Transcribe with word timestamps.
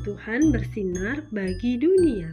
Tuhan 0.00 0.48
bersinar 0.48 1.28
bagi 1.28 1.76
dunia. 1.76 2.32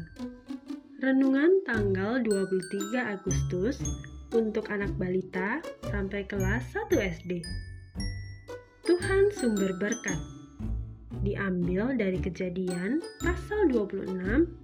Renungan 1.04 1.68
tanggal 1.68 2.24
23 2.24 2.96
Agustus 2.96 3.84
untuk 4.32 4.72
anak 4.72 4.96
balita 4.96 5.60
sampai 5.92 6.24
kelas 6.32 6.64
1 6.72 6.96
SD. 6.96 7.44
Tuhan 8.88 9.36
sumber 9.36 9.76
berkat. 9.84 10.16
Diambil 11.28 11.92
dari 12.00 12.24
Kejadian 12.24 13.04
pasal 13.20 13.68
26 13.68 14.16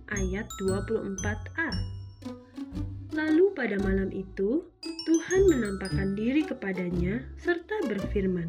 ayat 0.08 0.48
24a. 0.63 1.70
Lalu 3.12 3.52
pada 3.52 3.84
malam 3.84 4.16
itu, 4.16 4.63
Tuhan 4.80 5.41
menampakkan 5.52 6.16
diri 6.16 6.48
kepadanya 6.48 7.20
serta 7.35 7.84
berfirman, 7.84 8.48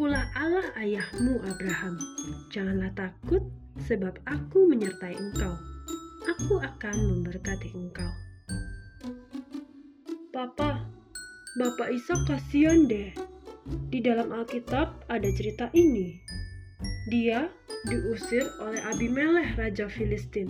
Akulah 0.00 0.32
Allah 0.32 0.64
ayahmu 0.80 1.44
Abraham. 1.44 2.00
Janganlah 2.48 2.88
takut, 2.96 3.44
sebab 3.84 4.16
aku 4.24 4.72
menyertai 4.72 5.12
engkau. 5.12 5.52
Aku 6.24 6.56
akan 6.56 6.96
memberkati 7.04 7.68
engkau. 7.76 8.08
Papa, 10.32 10.88
Bapak 11.60 11.92
Isa 11.92 12.16
kasihan 12.24 12.88
deh. 12.88 13.12
Di 13.92 14.00
dalam 14.00 14.32
Alkitab 14.32 15.04
ada 15.12 15.28
cerita 15.36 15.68
ini. 15.76 16.16
Dia 17.12 17.52
diusir 17.92 18.48
oleh 18.56 18.80
Abimelech 18.88 19.52
Raja 19.60 19.84
Filistin. 19.84 20.48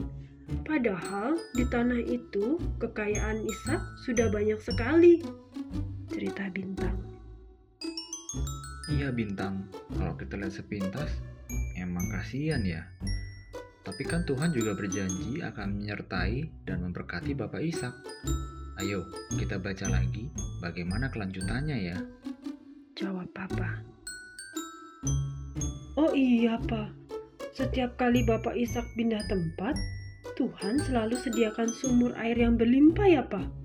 Padahal 0.62 1.34
di 1.58 1.66
tanah 1.66 1.98
itu 2.06 2.54
kekayaan 2.78 3.42
Ishak 3.42 3.82
sudah 4.06 4.30
banyak 4.30 4.62
sekali. 4.62 5.18
Cerita 6.06 6.46
bintang. 6.54 7.09
Iya 8.90 9.14
bintang, 9.14 9.70
kalau 9.94 10.18
kita 10.18 10.34
lihat 10.34 10.50
sepintas, 10.50 11.22
emang 11.78 12.10
kasihan 12.10 12.58
ya. 12.66 12.82
Tapi 13.86 14.02
kan 14.02 14.26
Tuhan 14.26 14.50
juga 14.50 14.74
berjanji 14.74 15.38
akan 15.46 15.78
menyertai 15.78 16.66
dan 16.66 16.82
memberkati 16.82 17.38
Bapak 17.38 17.62
Ishak. 17.62 17.94
Ayo, 18.82 19.06
kita 19.38 19.62
baca 19.62 19.86
lagi 19.86 20.26
bagaimana 20.58 21.06
kelanjutannya 21.06 21.78
ya. 21.94 21.96
Jawab 22.98 23.30
Papa. 23.30 23.78
Oh 25.94 26.10
iya, 26.10 26.58
Pak. 26.58 26.90
Setiap 27.54 27.94
kali 27.94 28.26
Bapak 28.26 28.58
Ishak 28.58 28.90
pindah 28.98 29.22
tempat, 29.30 29.78
Tuhan 30.34 30.82
selalu 30.82 31.14
sediakan 31.14 31.70
sumur 31.70 32.10
air 32.18 32.34
yang 32.34 32.58
berlimpah 32.58 33.06
ya, 33.06 33.22
Pak. 33.22 33.59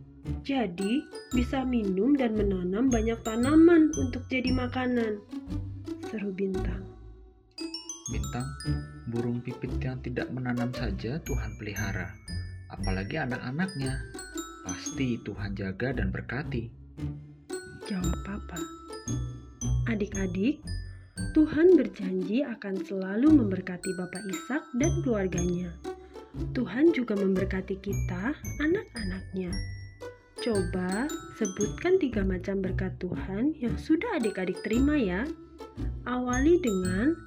Jadi, 0.45 1.05
bisa 1.33 1.61
minum 1.61 2.17
dan 2.17 2.33
menanam 2.33 2.89
banyak 2.89 3.17
tanaman 3.21 3.93
untuk 3.97 4.25
jadi 4.25 4.49
makanan. 4.49 5.21
Seru 6.09 6.33
bintang. 6.33 6.81
Bintang, 8.09 8.45
burung 9.09 9.41
pipit 9.41 9.73
yang 9.81 9.97
tidak 10.01 10.29
menanam 10.29 10.69
saja 10.73 11.17
Tuhan 11.21 11.51
pelihara. 11.57 12.09
Apalagi 12.69 13.21
anak-anaknya. 13.21 14.01
Pasti 14.65 15.21
Tuhan 15.21 15.53
jaga 15.53 15.93
dan 15.93 16.09
berkati. 16.09 16.69
Jawab 17.85 18.17
Papa. 18.25 18.57
Adik-adik, 19.85 20.57
Tuhan 21.37 21.77
berjanji 21.77 22.41
akan 22.41 22.81
selalu 22.81 23.29
memberkati 23.29 23.93
Bapak 23.93 24.25
Ishak 24.25 24.63
dan 24.81 24.91
keluarganya. 25.05 25.69
Tuhan 26.57 26.91
juga 26.97 27.13
memberkati 27.13 27.77
kita, 27.77 28.33
anak-anaknya. 28.59 29.53
Coba 30.45 31.09
sebutkan 31.41 31.97
tiga 31.97 32.21
macam 32.21 32.61
berkat 32.61 32.93
Tuhan 33.01 33.57
yang 33.57 33.73
sudah 33.81 34.21
adik-adik 34.21 34.61
terima 34.61 34.93
ya. 34.93 35.25
Awali 36.05 36.61
dengan 36.61 37.17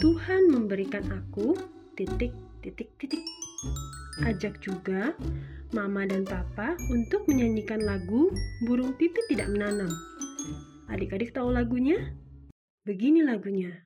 Tuhan 0.00 0.48
memberikan 0.48 1.04
aku 1.12 1.52
titik 2.00 2.32
titik 2.64 2.88
titik. 2.96 3.20
Ajak 4.24 4.56
juga 4.64 5.12
mama 5.76 6.08
dan 6.08 6.24
papa 6.24 6.80
untuk 6.88 7.28
menyanyikan 7.28 7.84
lagu 7.84 8.32
Burung 8.64 8.96
Pipit 8.96 9.28
Tidak 9.28 9.52
Menanam. 9.52 9.92
Adik-adik 10.88 11.36
tahu 11.36 11.52
lagunya? 11.52 12.16
Begini 12.88 13.20
lagunya. 13.20 13.84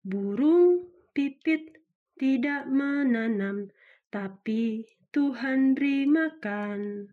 Burung 0.00 0.88
pipit 1.12 1.76
tidak 2.16 2.64
menanam, 2.70 3.68
tapi 4.08 4.88
Tuhan 5.12 5.76
beri 5.76 6.08
makan. 6.08 7.10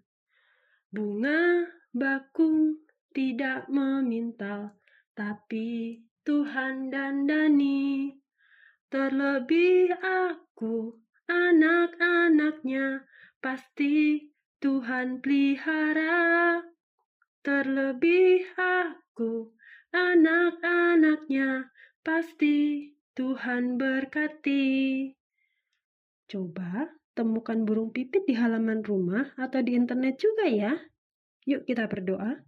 Bunga 0.88 1.68
bakung 1.92 2.80
tidak 3.12 3.68
memintal, 3.68 4.72
tapi 5.12 6.00
Tuhan 6.24 6.88
dandani. 6.88 8.16
Terlebih 8.88 9.92
aku, 10.00 10.96
anak-anaknya, 11.28 13.04
pasti 13.44 14.32
Tuhan 14.64 15.20
pelihara. 15.20 16.64
Terlebih 17.44 18.48
aku, 18.56 19.52
anak-anaknya, 19.92 21.68
pasti 22.00 22.92
Tuhan 23.12 23.76
berkati. 23.76 25.12
Coba 26.32 26.96
temukan 27.18 27.58
burung 27.66 27.90
pipit 27.90 28.30
di 28.30 28.38
halaman 28.38 28.86
rumah 28.86 29.34
atau 29.34 29.58
di 29.66 29.74
internet 29.74 30.22
juga 30.22 30.46
ya. 30.46 30.78
Yuk 31.50 31.66
kita 31.66 31.90
berdoa. 31.90 32.46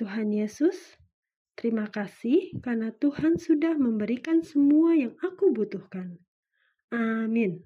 Tuhan 0.00 0.32
Yesus, 0.32 0.96
terima 1.52 1.92
kasih 1.92 2.56
karena 2.64 2.88
Tuhan 2.96 3.36
sudah 3.36 3.76
memberikan 3.76 4.40
semua 4.40 4.96
yang 4.96 5.12
aku 5.20 5.52
butuhkan. 5.52 6.16
Amin. 6.88 7.60